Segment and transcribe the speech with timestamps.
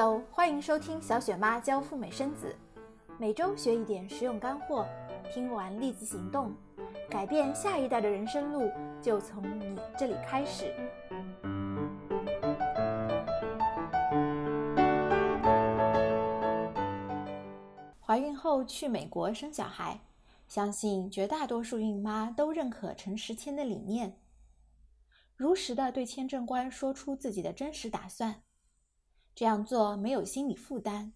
[0.00, 2.54] Hello，欢迎收听小雪妈教赴美生子，
[3.18, 4.86] 每周学一点实用干货，
[5.34, 6.54] 听完立即行动，
[7.10, 8.70] 改变下一代的人生路
[9.02, 10.72] 就从你这里开始。
[18.00, 19.98] 怀孕后去美国生小孩，
[20.46, 24.16] 相信绝大多数孕妈都认可陈时谦的理念，
[25.34, 28.42] 如实的对签证官说出自己的真实打算。
[29.38, 31.12] 这样做没有心理负担，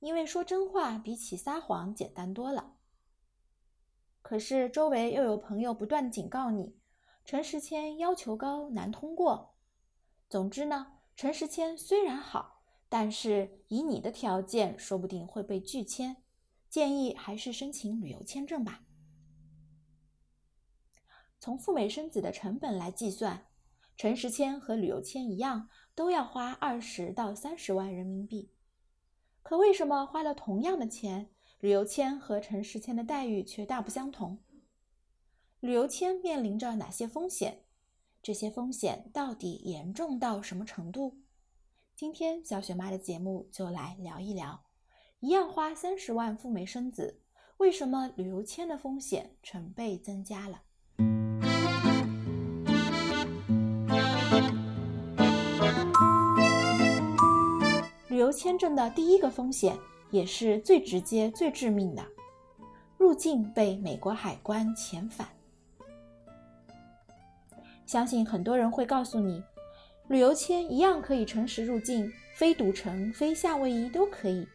[0.00, 2.74] 因为说真话比起撒谎简单多了。
[4.22, 6.76] 可是周围又有朋友不断警告你，
[7.24, 9.54] 陈时谦要求高，难通过。
[10.28, 16.16] 总之呢，陈时谦虽然好，但是以你的条件，说不定会被拒签。
[16.68, 18.82] 建议还是申请旅游签证吧。
[21.38, 23.46] 从赴美生子的成本来计算。
[24.00, 28.50] 陈时签和旅游签一样，都要花二十到三十万人民币。
[29.42, 31.28] 可为什么花了同样的钱，
[31.60, 34.38] 旅游签和陈时签的待遇却大不相同？
[35.60, 37.64] 旅游签面临着哪些风险？
[38.22, 41.18] 这些风险到底严重到什么程度？
[41.94, 44.64] 今天小雪妈的节目就来聊一聊。
[45.18, 47.20] 一样花三十万赴美生子，
[47.58, 50.62] 为什么旅游签的风险成倍增加了？
[58.30, 59.76] 旅游签证的第一个风险，
[60.12, 62.06] 也是最直接、最致命的，
[62.96, 65.26] 入境被美国海关遣返。
[67.86, 69.42] 相信很多人会告诉你，
[70.06, 74.46] 旅游签一样可以诚实入境，非赌城、非夏威夷都可以。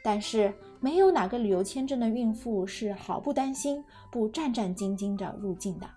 [0.00, 5.90] 但是，没有哪个旅游签证的孕妇是毫不担心、不战战兢兢的入境的，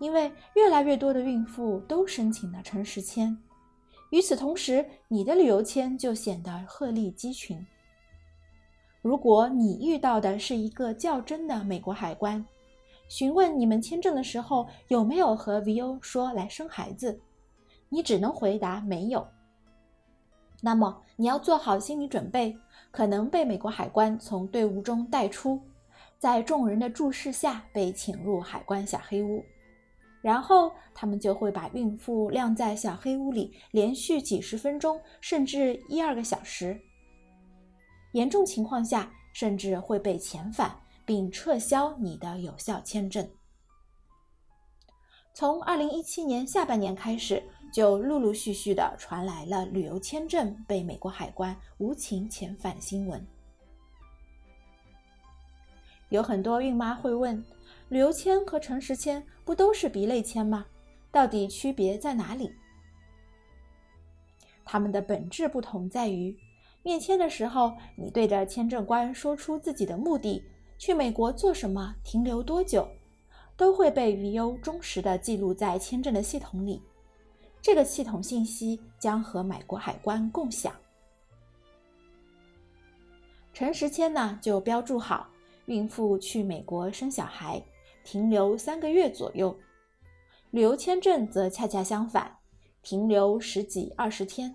[0.00, 3.38] 因为越来越多的孕妇都申请了诚实签。
[4.12, 7.66] 与此同时，你的旅游签就显得鹤立鸡群。
[9.00, 12.44] 如果你遇到的是一个较真的美国海关，
[13.08, 17.18] 询问你们签证的时候有没有和 VO 说来生孩子，
[17.88, 19.26] 你只能回答没有。
[20.60, 22.54] 那么你要做好心理准备，
[22.90, 25.58] 可能被美国海关从队伍中带出，
[26.18, 29.42] 在众人的注视下被请入海关小黑屋。
[30.22, 36.80] 然后他们就会把孕妇晾在小黑屋里，连续几十分钟，甚至一二个小时。
[38.12, 43.28] 严重情况下，甚至会被遣返并撤销你的有效签证。
[45.34, 53.26] 从二零一七年下半年开始，就陆陆续续的传来了旅游签证被美国海关无情遣返的新闻。
[56.10, 57.44] 有很多孕妈会问。
[57.92, 60.64] 旅游签和诚实签不都是 B 类签吗？
[61.10, 62.50] 到底区别在哪里？
[64.64, 66.34] 它们的本质不同在于，
[66.82, 70.42] 面签的时候，你对着签证官说出自己的目的，
[70.78, 72.88] 去美国做什么，停留多久，
[73.58, 76.80] 都会被 VO 忠实的记录在签证的系统里。
[77.60, 80.74] 这个系统信息将和美国海关共享。
[83.52, 85.28] 诚实签呢，就标注好，
[85.66, 87.62] 孕妇去美国生小孩。
[88.04, 89.58] 停留三个月左右，
[90.50, 92.38] 旅游签证则恰恰相反，
[92.82, 94.54] 停留十几二十天。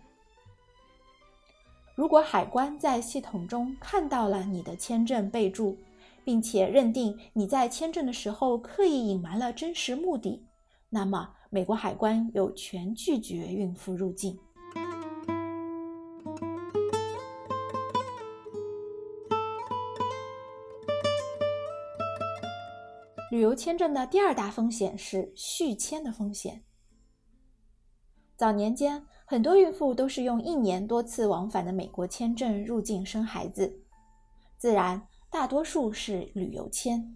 [1.96, 5.78] 如果海关在系统中看到了你的签证备注，
[6.24, 10.46] 并且认定你在签证的时候刻意隐瞒了真实目的，
[10.90, 14.38] 那么美国海关有权拒绝孕妇入境。
[23.38, 26.64] 旅游签证的第二大风险是续签的风险。
[28.36, 33.84] 早年间，很多孕妇都是用一年多次往返的美国签证入境生孩子，
[34.58, 37.16] 自然大多数是旅游签。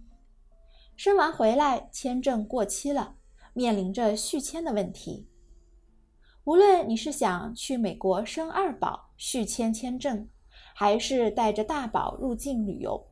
[0.96, 3.16] 生完回来，签证过期了，
[3.56, 5.28] 面临着续签的问题。
[6.44, 10.30] 无论你是想去美国生二宝续签签证，
[10.75, 13.11] 还是带着大宝入境旅游。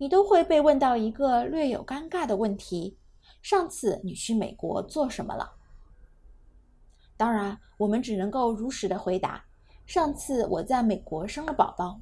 [0.00, 2.96] 你都会被问到一个略有尴尬的问题：
[3.42, 5.50] 上次你去美国做什么了？
[7.16, 9.44] 当然，我们只能够如实的回答：
[9.86, 12.00] 上次我在美国生了宝宝。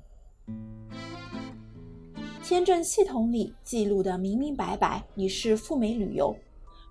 [2.43, 6.37] 签证系统里记录的明明白白，你是赴美旅游，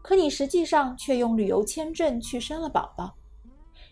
[0.01, 3.15] 可你实际上却用旅游签证去生了宝宝。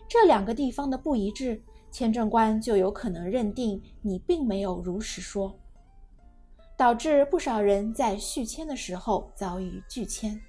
[0.08, 1.62] 这两个地方的不一致，
[1.92, 5.56] 签证官就有可能认定你并没有如实说。
[6.76, 10.40] 导致不少人在续签的时候遭遇拒签。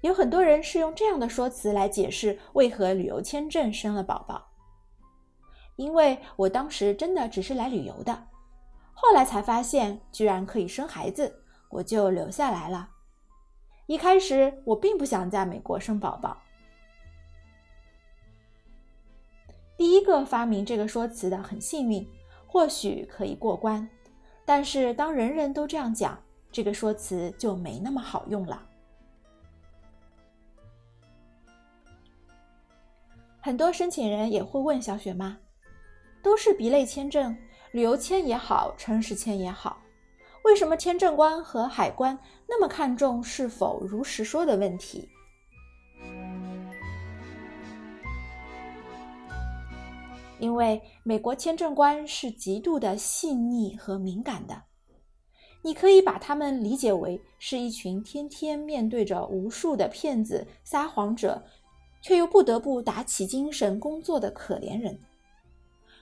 [0.00, 4.50] 有很多人是用这样的说辞来解释为何旅游签证生了宝宝。
[5.76, 8.28] 因为我当时真的只是来旅游的，
[8.92, 12.90] 后来才发现居然可以生孩子，我就留下来了。
[13.86, 16.36] 一开始我并不想在美国生宝宝。
[19.76, 22.06] 第一个发明这个说辞的很幸运，
[22.52, 23.88] 或许可以过关。
[24.44, 28.62] 但是当人人都这样讲，这个说辞就没那么好用了。
[33.40, 35.38] 很多申请人也会问小雪妈。
[36.22, 37.34] 都是 B 类签证，
[37.70, 39.80] 旅游签也好，诚实签也好，
[40.44, 42.16] 为什么签证官和海关
[42.46, 45.08] 那么看重是否如实说的问题？
[50.42, 54.64] 因为美国签证官是极度的细腻和敏感的，
[55.62, 61.44] 你可以把他们理解为是一群天天面对着无数的骗子、撒谎者，
[62.02, 64.98] 却又不得不打起精神工作的可怜人。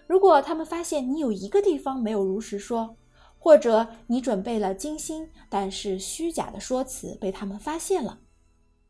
[0.06, 2.96] 如果他们发现你有一个地方没有如实说，
[3.38, 8.20] 或者你准备了精心但是虚假的说辞被他们发现了，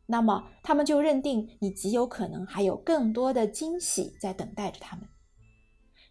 [0.06, 5.04] 那么他们就认定你极有可能还有更多的惊喜在等待着他们。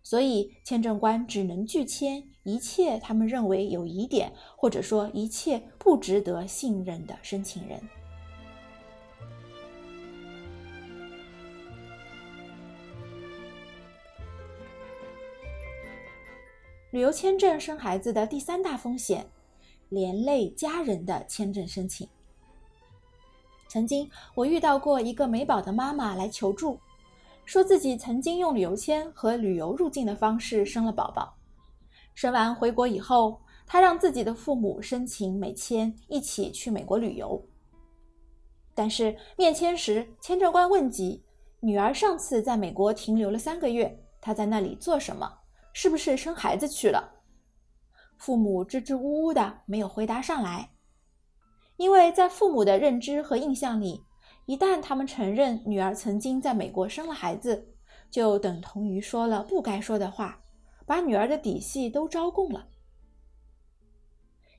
[0.01, 7.80] 所以签证官只能拒签一切他们认为有疑点，或者说一切不值得信任的申请人。
[16.92, 19.30] 旅游签证生孩子的第三大风险，
[19.90, 22.10] 连累家人的签证申请。
[23.68, 26.80] 曾经我遇到过一个美宝的妈妈来求助，
[27.50, 31.36] 说自己曾经用旅游签和旅游入境的方式生了宝宝，
[32.13, 37.44] 生完回国以后，他让自己的父母申请美签一起去美国旅游。
[38.75, 41.25] 但是面签时，签证官问及
[41.60, 45.40] 女儿上次在美国停留了三个月，她在那里做什么？
[45.74, 47.16] 是不是生孩子去了？
[48.19, 50.69] 父母支支吾吾的，没有回答上来。
[51.78, 54.04] 因为在父母的认知和印象里，
[54.50, 57.75] 一旦他们承认女儿曾经在美国生了孩子，
[58.10, 60.42] 就等同于说了不该说的话，
[60.88, 62.68] 把女儿的底细都招供了。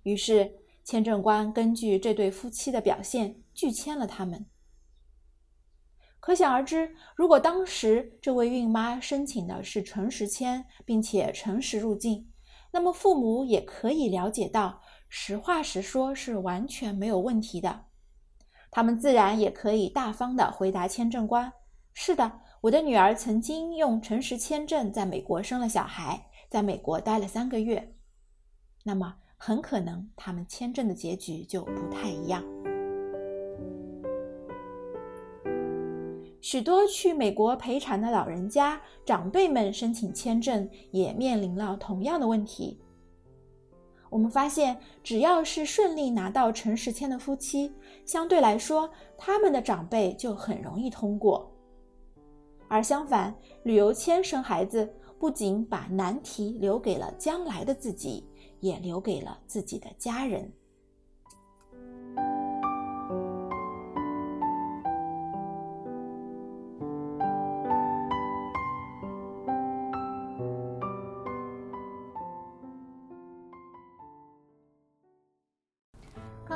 [0.05, 4.47] 于是，签证官根据这对夫妻的表现拒签了他们。
[6.21, 12.31] 可想而知，如果当时这位孕妈申请的是诚实签，并且诚实入境，
[12.71, 17.87] 那么父母也可以了解到，实话实说是完全没有问题的。
[18.71, 21.53] 他们自然也可以大方的回答签证官
[21.93, 27.95] ：“是的，我的女儿曾经用诚实签证在美国生了小孩，在美国待了三个月。”
[28.85, 32.43] 那么很可能他们签证的结局就不太一样。
[36.41, 42.81] 许多去美国陪产的老人家长辈们申请签证也面临了同样的问题。
[44.11, 47.73] 我们发现，只要是顺利拿到诚实签的夫妻，
[48.05, 51.51] 相对来说，他们的长辈就很容易通过。
[52.69, 58.29] 而相反，旅游签生孩子不仅把难题留给了将来的自己，
[58.59, 60.53] 也留给了自己的家人。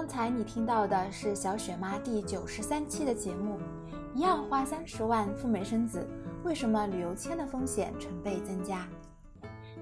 [0.05, 3.59] 刚才你听到的是小雪妈第九十三期的节目，
[4.15, 6.07] 一样花三十万赴美生子，
[6.45, 8.87] 为什么旅游签的风险成倍增加？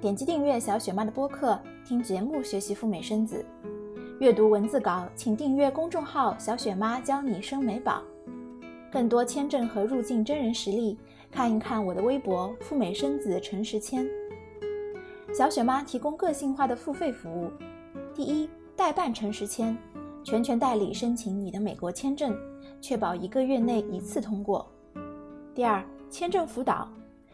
[0.00, 3.44] 点击订阅小雪妈的播客，听节目学习赴美生子，
[4.20, 8.00] 阅读文字稿，请订阅公众号“小雪妈教你生美宝”。
[8.92, 10.96] 更多签证和入境真人实例，
[11.32, 14.06] 看一看我的微博“赴美生子诚实签”。
[15.34, 17.50] 小雪妈提供个性化的付费服务：
[18.14, 19.76] 第一，代办诚实签。
[20.24, 22.36] 全权代理申请你的美国签证，
[22.80, 24.70] 确保一个月内一次通过。
[25.52, 26.88] 第二，签证辅导，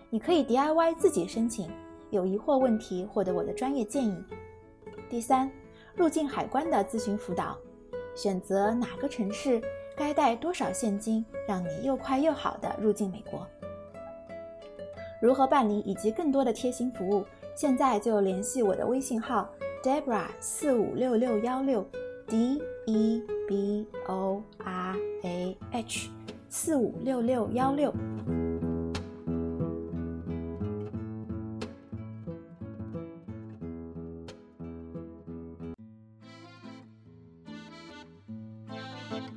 [0.09, 1.71] 你可以 DIY 自己申请，
[2.11, 4.17] 有疑惑问题获得我的专业建议。
[5.09, 5.51] 第三，
[5.95, 7.59] 入境海关的咨询辅导，
[8.15, 9.61] 选择哪个城市，
[9.95, 13.47] 该带多少现金，让你又快又好的入境美国。
[15.21, 17.23] 如何办理以及更多的贴心服务，
[17.55, 19.49] 现在就联系我的微信号
[19.83, 21.87] Debra 四五六六幺六。
[22.31, 26.11] D E B O R A H
[26.49, 27.93] 四五六六幺六。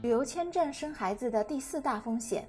[0.02, 2.48] 旅游签证生孩子的第四大风险：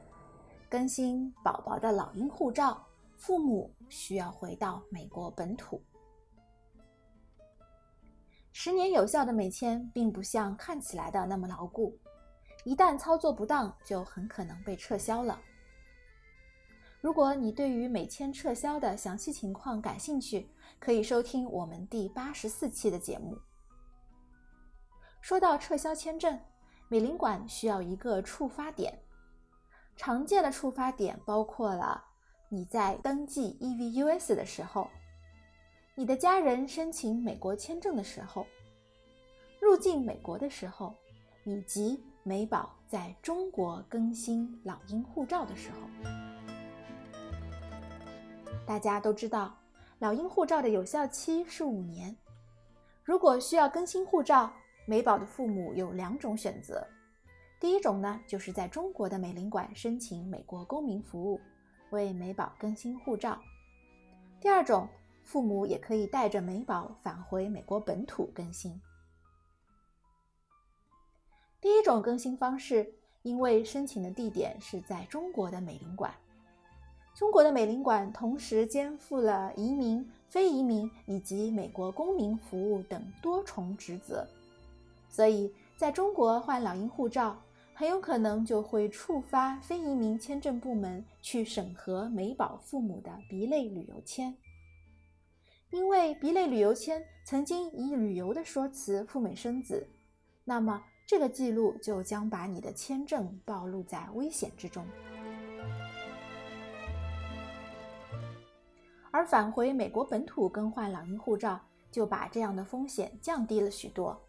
[0.69, 2.81] 更新宝宝的老鹰护照，
[3.17, 5.83] 父母需要回到美国本土。
[8.53, 11.99] 十年有效的美签并不像看起来的那么牢固，
[12.65, 15.41] 一旦操作不当，就很可能被撤销了。
[17.01, 23.37] 如果你对于美签撤销的详细情况感兴趣，可以收听我们第八十四期的节目。
[25.21, 26.39] 说到撤销签证，
[26.89, 28.97] 美领馆需要一个触发点，
[29.97, 32.05] 常见的触发点包括了
[32.51, 34.89] 你在登记 EVUS 的时候，
[35.95, 38.47] 你的家人申请美国签证的时候，
[39.61, 40.95] 入境美国的时候，
[41.45, 45.77] 以及美宝在中国更新老鹰护照的时候。
[48.67, 49.55] 大家都知道，
[49.99, 52.17] 老鹰护照的有效期是五年，
[53.05, 54.51] 如果需要更新护照。
[54.85, 56.85] 美宝的父母有两种选择，
[57.61, 61.41] 第一种呢，就是在中国的美领馆申请美国公民服务，
[61.91, 63.39] 为美宝更新护照；
[64.41, 64.89] 第二种，
[65.33, 68.79] 父母也可以带着美宝返回美国本土更新。
[71.59, 76.13] 第一种更新方式，因为申请的地点是在中国的美领馆，
[77.15, 84.29] 中国的美领馆同时肩负了移民、非移民以及美国公民服务等多重职责。
[85.09, 87.41] 所以，在中国换老鹰护照，
[87.73, 94.37] 很有可能就会触发非移民签证部门去审核美宝父母的 B 类旅游签。
[95.73, 99.89] 因为 B 类旅游签曾经以旅游的说辞赴美生子，
[100.45, 104.87] 那么这个记录就将把你的签证暴露在危险之中。
[109.11, 111.59] 而返回美国本土更换老鹰护照，
[111.91, 114.21] 就把这样的风险降低了许多。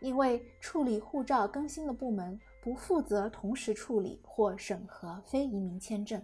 [0.00, 6.22] 因为处理护照更新的部门不负责同时处理或审核非移民签证，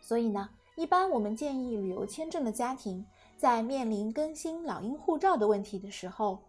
[0.00, 3.04] 所以呢，一般我们建议旅游签证的家庭
[3.36, 6.42] 在面临更新老鹰护照的问题的时候，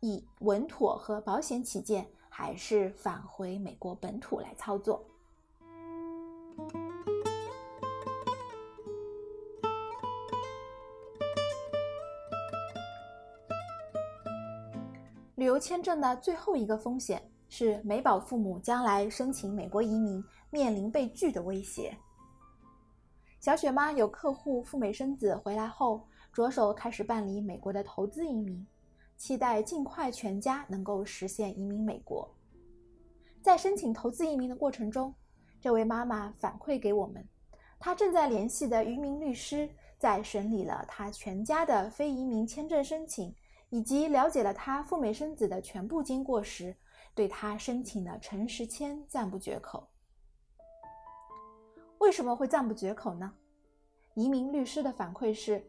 [0.00, 5.04] 以稳妥和保险起见，还是返回美国本土来操作。
[15.34, 21.96] 旅游签证的最后一个风险是美宝父母将来申请美国移民面临被拒的威胁。
[23.40, 28.66] 小雪妈有客户赴美生子回来后，着手开始办理美国的投资移民，
[29.16, 32.28] 期待尽快全家能够实现移民美国。
[33.40, 35.14] 在申请投资移民的过程中，
[35.60, 37.24] 这位妈妈反馈给我们，
[37.78, 39.68] 她正在联系的移民律师
[39.98, 43.34] 在审理了她全家的非移民签证申请。
[43.70, 46.74] 以及了解了她赴美生子的全部经过时，
[47.14, 49.86] 对她申请的陈实签赞不绝口。
[51.98, 53.32] 为什么会赞不绝口呢？
[54.14, 55.64] 移民律师的反馈是，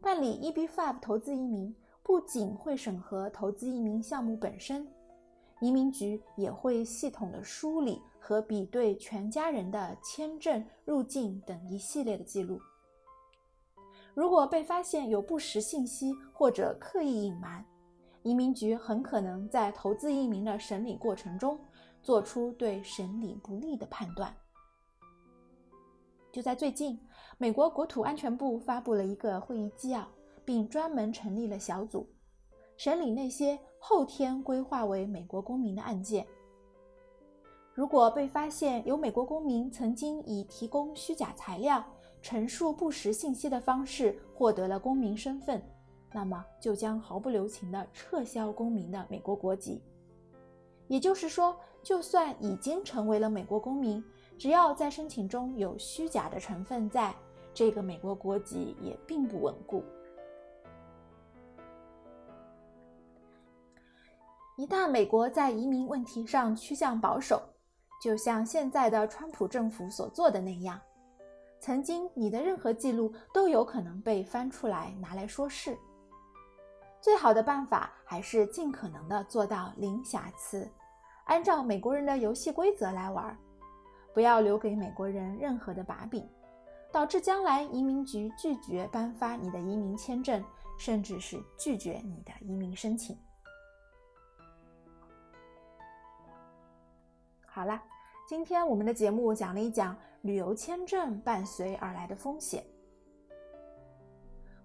[0.00, 4.86] 办理 EB-5 投资移民不仅会审核投资移民项目本身，
[5.60, 12.60] 移民局也会系统的梳理和比对全家人的签证、入境等一系列的记录。
[14.12, 17.64] 如果被发现有不实信息或者刻意隐瞒，
[18.22, 21.58] 移民局很可能在投资移民的审理过程中
[22.02, 24.34] 做出对审理不利的判断。
[26.32, 26.98] 就在最近，
[27.38, 30.06] 美国国土安全部发布了一个会议纪要，
[30.44, 32.06] 并专门成立了小组，
[32.76, 36.26] 审理那些后天规划为美国公民的案件。
[37.74, 41.84] 如果被发现有美国公民曾经以提供虚假材料，
[42.22, 45.60] 陈述不实信息的方式获得了公民身份，
[46.12, 49.82] 那么就将毫不留情地撤销公民的美国国籍。
[50.86, 54.04] 也就是说，就算已经成为了美国公民，
[54.40, 57.14] 只要在申请中有虚假的成分在，
[57.52, 59.84] 这个美国国籍也并不稳固。
[64.56, 67.42] 一旦美国在移民问题上趋向保守，
[68.02, 70.80] 就像现在的川普政府所做的那样。
[71.60, 75.76] 曾经，你的任何记录都有可能被翻出来拿来说事。
[76.98, 80.66] 最好的办法还是尽可能的做到零瑕疵，
[81.24, 83.36] 按照美国人的游戏规则来玩，
[84.14, 86.28] 不要留给美国人任何的把柄，
[86.92, 90.44] 导致将来移民局拒绝颁发你的移民签证，
[90.78, 93.16] 甚至是拒绝你的移民申请。
[97.46, 97.82] 好了。
[98.28, 102.64] 今天我们的节目讲了一讲旅游签证伴随而来的风险。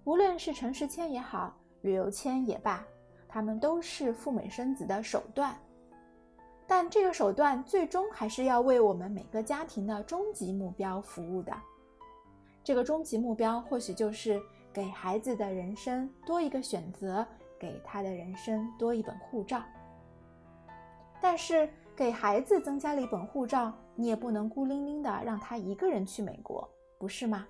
[0.04, 2.86] 无论是城市签也好，旅游签也罢，
[3.28, 5.58] 它们都是赴美生子的手段，
[6.68, 11.54] 但这个手段最终还是要为我们每个家庭的终极目标服务的。
[12.64, 14.42] 这个终极目标或许就是
[14.74, 17.26] 给孩子的人生多一个选择，
[17.60, 19.62] 给他的人生多一本护照。
[21.22, 26.68] 但是给孩子增加了一本护照，你也不能孤零零的让他一个人去美国，
[26.98, 27.48] 不是吗？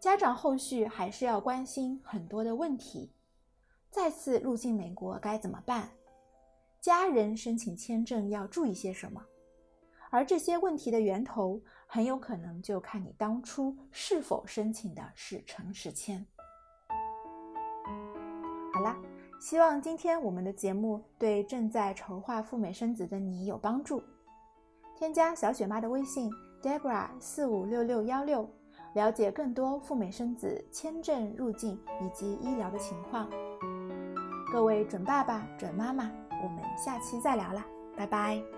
[0.00, 3.10] 家长后续还是要关心很多的问题：
[3.90, 5.88] 再次入境美国该怎么办？
[6.80, 9.22] 家人申请签证要注意些什么？
[10.10, 16.24] 而这些问题的源头，很有可能就看你当初是否申请的是诚实签。
[18.72, 18.96] 好啦，
[19.40, 24.02] 希望今天我们的节目对正在筹划赴美生子的你有帮助。
[24.96, 26.30] 添加小雪妈的微信
[26.62, 28.48] Debra 四五六六幺六。
[28.94, 33.28] 了解更多赴美生子、签证、入境以及医疗的情况。
[34.50, 36.10] 各位准爸爸、准妈妈，
[36.42, 37.64] 我们下期再聊啦，
[37.96, 38.57] 拜拜。